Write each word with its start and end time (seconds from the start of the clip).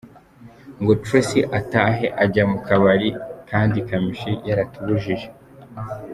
ngo 0.81 0.91
Tracy 1.03 1.39
atahe, 1.59 2.05
ajya 2.23 2.43
mu 2.51 2.57
kabari 2.65 3.09
kandi 3.49 3.77
Kamichi 3.87 4.31
yaratubujije. 4.47 5.27